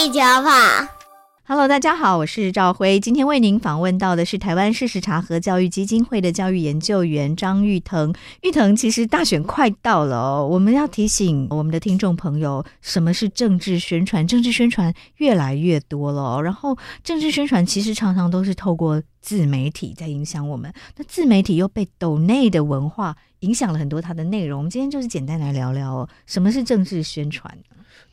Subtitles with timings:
[0.00, 0.50] 地球跑
[1.46, 2.98] ，Hello，大家好，我是赵辉。
[2.98, 8.14] 今天为您访问到的是台湾事实查核教育基金会的教育研究员张玉腾。
[8.40, 14.26] 玉腾，其实大选快到了哦，我们要提醒我们的听众朋友，什么是政治宣传？
[14.26, 24.60] 政治宣传越来越多了，然后政治宣传其实常常都是透过自媒体在影响我们，那自媒体又被抖内的文化影响了很多它的内容。
[24.60, 27.54] 我们今天就是简单来聊聊哦，什么是政治宣传？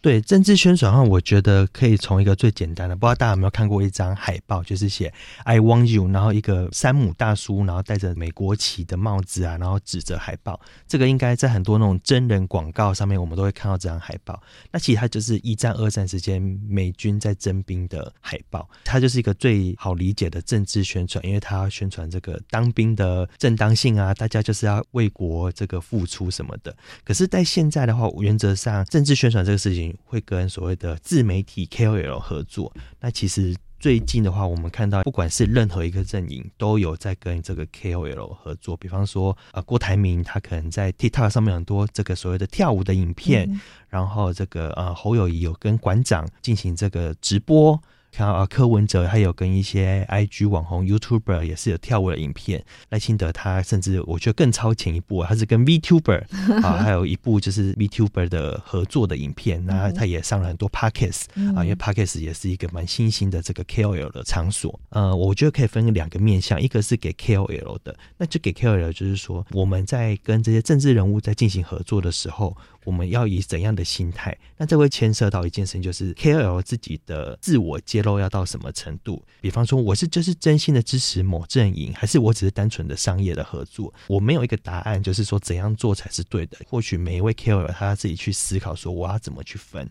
[0.00, 5.12] 对政治宣传的话，我觉得可以从一个最简单的，不知道大家有没有看过一张海报，就是写
[5.44, 10.60] “I want you”，然后一个山姆大叔，然后戴着美国旗的帽子啊，然后指着海报。
[10.86, 14.40] 这个应该在很多那种真人广告上面，我们都会看到这张海报。
[14.70, 26.74] 那其实它就是一战、二战时间美军在征兵的海报，它就是一个最好理解的政治宣传，因为它要宣传这个当兵的正当性啊，大家就是要为国这个付出什么的。
[27.04, 29.96] 可是，在现在的话，原则上政治宣传这个事情。
[30.04, 32.72] 会跟所谓的自媒体 KOL 合作。
[33.00, 38.76] 那其实最近的话，我们看到不管是任何一个阵营，都有在跟这个 KOL 合作。
[38.76, 47.80] 比方说，呃，郭台铭他可能在 TikTok 上面很多这个所谓的跳舞的影片，嗯、然后这个呃侯友谊有跟馆长进行这个直播。
[48.16, 52.64] 看啊，柯文哲还有跟一些 IG 网红 YouTuber 也是有跳舞的影片。
[52.88, 56.24] 赖清德他甚至我觉得更超前一步，他是跟 VTuber
[56.64, 59.62] 啊，还有一部就是 VTuber 的合作的影片。
[59.66, 64.80] 那他也上了很多 Podcast 啊，因为 Podcast 也是一个蛮新兴的这个 KOL 的场所。
[64.88, 72.56] 呃，我觉得可以分两个面向，一个是给 KOL 的，那就给 KOL 就是说我们在跟这些政治人物在进行合作的时候。
[72.86, 74.38] 我们要以怎样的心态？
[74.56, 79.20] 那这会牵涉到一件事情，就是 KOL 自己的自我揭露要到什么程度？
[79.40, 83.92] 比方说，我是就是真心的支持某阵营，还是我只是单纯的商业的合作？
[84.06, 86.58] 我没有一个答案，就是说怎样做才是对的。
[86.68, 89.90] 或许每一位 KOL 他自己去思考，说我要怎么去分。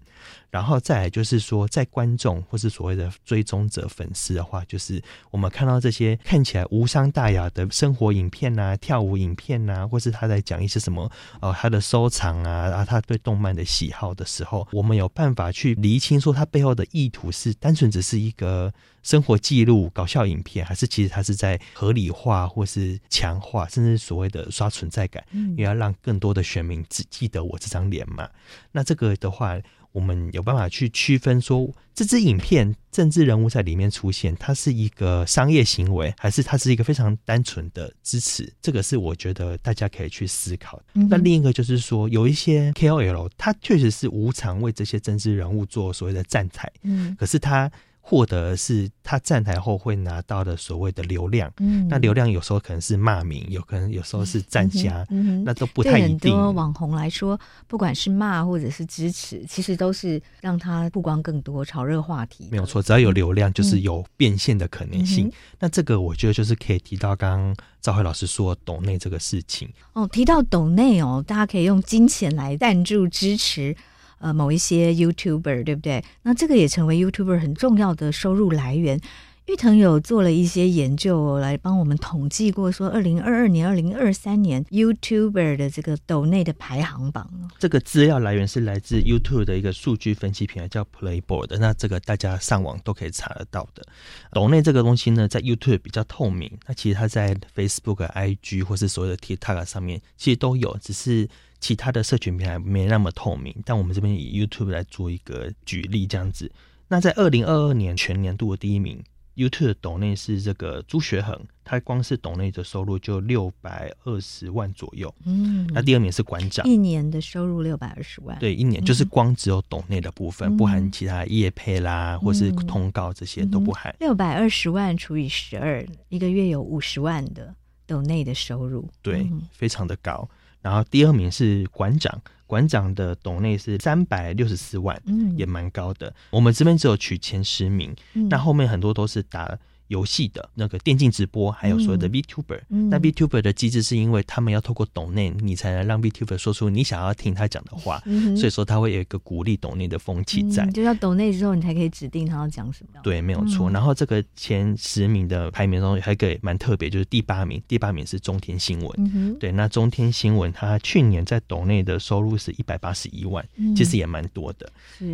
[0.49, 28.29] 然后再来就是说，在观众或是所谓的追踪者、粉丝的话，就是我们看到这些看起来无伤大雅的生活影片啊、跳舞影片啊，或是他在讲一些什么呃他的收藏啊，然后他对动漫的喜好的时候，我们有办法去厘清说他背后的意图是单纯只是一个生活记录、搞笑影片，还是其实他是在合理化或是强化，甚至所谓的刷存在感，因为要让更多的选民只记得我这张脸嘛。
[28.71, 29.57] 那这个的话。
[29.95, 38.51] 我们有办法去区分说，这支影片政治人物在里面出现，它是一个商业行为，还是它是一个非常单纯的支持？
[38.61, 40.81] 这个是我觉得大家可以去思考。
[40.95, 47.71] 嗯、那另一个就是说，有一些 KOL，他确实是无偿为这些政治人物做所谓的站台，嗯，可是他。
[48.07, 56.17] 获得的是他站台后会拿到的所谓的流量，嗯，那流量有时候可能是骂名，有可能有时候是赞加，嗯，那都不太一定。
[56.19, 62.47] 对很多网红来说，不管是骂或者是支持，其实都是让他曝光更多、炒热话题。
[62.51, 65.27] 没有错，只要有流量，就是有变现的可能性。
[65.27, 70.07] 嗯、那这个我觉得就是可以提到刚刚赵辉老师说抖内这个事情哦。
[70.11, 73.75] 提到抖内哦，大家可以用金钱来赞助支持。
[74.19, 76.03] 呃，某一些 YouTuber 对不对？
[76.23, 78.99] 那这个也成为 YouTuber 很重要的收入来源。
[79.47, 87.29] 玉腾有做了一些研究来帮我们统计过，说二零二二年、二零二三年 YouTuber 的这个抖内的排行榜。
[87.59, 91.55] 这个资料来源是来自 YouTube 的一个数据分析平台，叫 Playboard。
[91.59, 93.85] 那这个大家上网都可以查得到的。
[94.31, 101.29] 抖内这个东西呢，在 YouTube 比较透明，那其实它在 Facebook、IG 或是所谓的 TikTok 上面其实都有，只是。
[101.65, 106.51] 其他的社群平台没那么透明，但我们这边以 YouTube 来做一个举例，这样子。
[106.87, 109.03] 那在二零二二年全年度的第一名
[109.35, 115.11] ，YouTube 的抖内是这个朱学恒，他光是抖内的收入就六百二十万左右。
[115.25, 118.37] 嗯，那第二名是馆长，一年的收入六百二十万。
[118.37, 123.91] 对，一年就是光只有抖内的部分，嗯、不含其他业配啦，或是通告这些都不含。
[123.99, 127.55] 六百二十万除以十二，一个月有五十万的
[127.87, 130.29] 抖内的收入，对，嗯、非常的高。
[130.65, 136.11] 然后第二名是馆长，馆长的董内是三百六十四万，嗯，也蛮高的。
[136.31, 139.55] 我们这边只有取前十名，那、嗯、后面很多都是打
[139.87, 142.59] 游戏的那个电竞直播，还有所谓的 VTuber。
[142.69, 150.63] 嗯、那 VTuber 的机制是因为他们要透过懂内，你才能让 VTuber 说出你想要听他讲的话，嗯、所以说他会有一个鼓励懂内的风气在。
[150.65, 152.99] 嗯、就要懂内之后，你才可以指定他要讲什么。
[153.03, 153.69] 对，没有错。
[153.69, 158.91] 嗯、然后这个前十名的排名中，还有一个蛮特别，就是第八名，第八名是中天新闻。
[158.97, 164.71] 嗯、对，那中天新闻它去年在懂内的收入是一百八十一万，嗯、其实也蛮多的。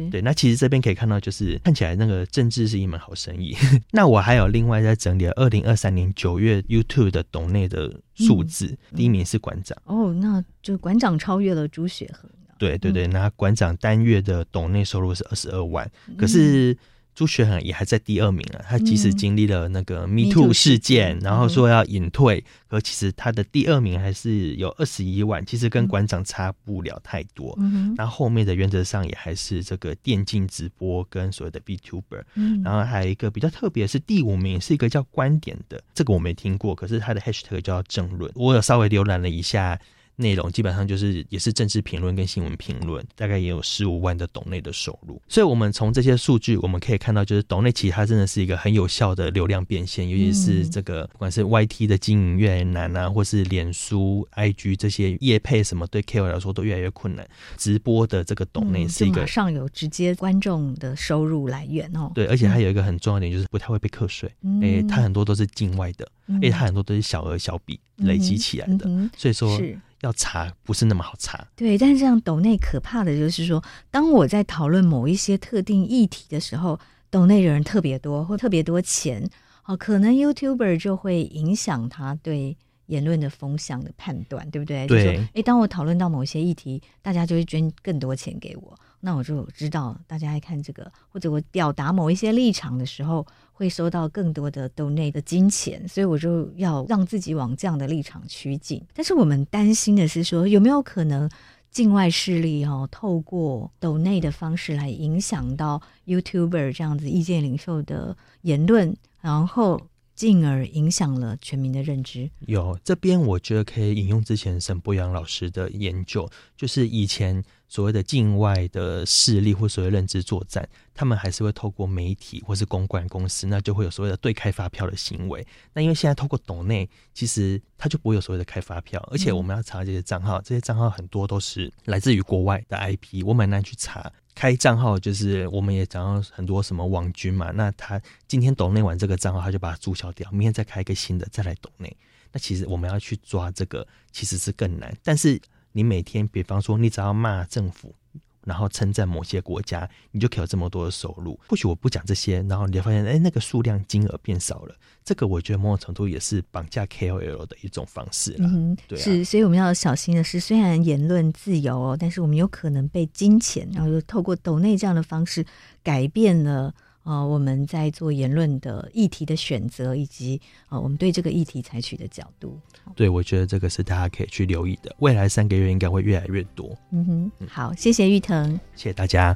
[0.09, 3.55] 对，那其实这边可以看到，就是看起来那个政治是一门好生意。
[3.91, 9.77] 那我还有另外在整理了二零二三年九月 YouTube 的董内的数字，嗯、第一名是馆长。
[9.85, 12.29] 哦，那就馆长超越了朱雪恒。
[12.57, 16.77] 对对对，那馆长单月的董内收入是二十二万，嗯、可是。
[17.13, 27.55] 朱学恒也还在第二名啊，他即使经历了那个 Me Too 事件，嗯、然后说要隐退，可、嗯、其实他的第二名还是有二十一万，其实跟馆长差不了太多。
[27.59, 39.79] 嗯，然后后面的原则上也还是这个电竞直播跟所谓的 B Tuber，嗯，然后还有一个比较特别是第五名是一个叫观点的，这个我没听过，可是他的 Hashtag 叫政论，我有稍微浏览了一下。
[40.15, 45.21] 内容基本上就是也是政治评论跟新闻评论，大概也有十五万的抖内的收入。
[45.27, 57.27] 所以，我们从这些数据我们可以看到，就是抖内其实它真的是一个很有效的流量变现，尤其是这个不管是 YT 的经营越来越难啊，或是脸书、IG 这些业配什么，对 KOL 来说都越来越困难。
[57.57, 62.11] 直播的这个抖内是一个、嗯、马上有直接观众的收入来源哦。
[62.13, 64.29] 对，而且还有一个很重要的点就是不太会被课税，
[64.61, 69.57] 哎、嗯，它很多都是境外的，因为它很多都是小额小笔累积起来的，所以说。
[69.57, 71.77] 是要查不是那么好查，对。
[71.77, 79.29] 但是这样抖内可怕的就是说，当我在讨论某一些特定议题的时候，抖内的人特别多或特别多钱，
[79.65, 82.57] 哦，可能 YouTuber 就会影响他对
[82.87, 84.87] 言论的风向的判断，对不对？
[84.87, 85.03] 对。
[85.03, 93.27] 就是说，哎，当我讨论到某些议题，大家就会捐更多钱给我，那我就知道大家爱看这个，或者我表达某一些立场的时候。
[93.53, 98.83] 会收到更多的抖内的金钱，所以我就要让自己往这样的立场趋近。
[98.91, 101.29] 但是我们担心的是说，有没有可能
[101.69, 109.79] 境外势力哦，透过抖内的方式来影响到 YouTuber 这样子意见领袖的言论，然后
[110.21, 112.29] 进而影响了全民的认知？
[112.41, 117.43] 有，这边我觉得可以引用之前沈博洋老师的研究，就是以前。
[117.71, 125.47] 所谓的境外的势力或所谓认知作战，他们还是会透过媒体或是公关公司，那就会有所谓的对开发票的行为。
[125.73, 134.11] 那因为现在透过董内，其实他就不会有所谓的开发票，而且我们要查这些账号，这些账号很多都是来自于国外的 IP，我蛮难去查。
[134.41, 141.95] 开账号就是我们也讲到很多什么网军嘛，那他今天抖内完这个账号，他就把它注销掉，明天再开一个新的再来抖内。
[142.31, 145.39] 那其实我们要去抓这个，其实是更难，但是。
[145.73, 147.95] 你每天，比方说，你只要骂政府，
[148.43, 151.39] 然后称赞某些国家，你就可以有这么多的收入。
[151.47, 154.75] 或许我不讲这些，然后你就发现，哎，那个数量金额变少了。
[155.03, 158.37] 这个我觉得某种程度也是绑架 KOL 的一种方式了。
[158.41, 165.45] 嗯，对啊，是，所以我们要小心的是，虽然言论自由哦，但是我们有可能被金钱，然后又透过抖内这样的方式
[165.83, 166.73] 改变了。
[167.03, 170.39] 呃，我们在做言论的议题的选择，以及
[170.69, 172.59] 呃，我们对这个议题采取的角度。
[172.95, 174.95] 对，我觉得这个是大家可以去留意的。
[174.99, 176.77] 未来三个月应该会越来越多。
[176.91, 179.35] 嗯哼，好，谢谢玉腾，谢谢大家，